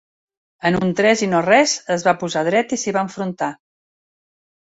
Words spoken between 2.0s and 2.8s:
va posar dret i